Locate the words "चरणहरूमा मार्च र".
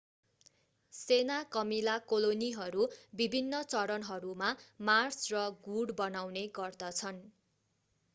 3.65-5.43